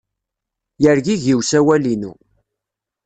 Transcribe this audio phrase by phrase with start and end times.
[0.83, 2.11] Yergigi usawal-inu.